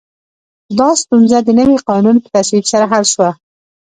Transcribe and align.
دا 0.79 0.89
ستونزه 1.01 1.37
د 1.43 1.49
نوي 1.59 1.77
قانون 1.89 2.15
په 2.21 2.27
تصویب 2.35 2.65
سره 2.71 2.85
حل 2.91 3.03
شوه. 3.13 3.29